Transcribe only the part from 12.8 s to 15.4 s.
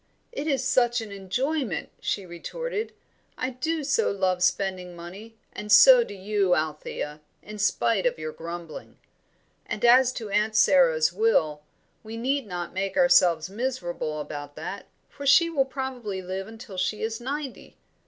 ourselves miserable about that, for